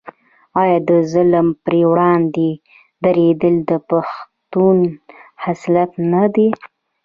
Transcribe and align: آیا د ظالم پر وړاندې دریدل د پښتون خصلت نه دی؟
آیا 0.61 0.77
د 0.89 0.91
ظالم 1.11 1.47
پر 1.63 1.73
وړاندې 1.91 2.49
دریدل 3.03 3.55
د 3.69 3.71
پښتون 3.89 4.77
خصلت 5.41 5.91
نه 6.11 6.23
دی؟ 6.35 6.49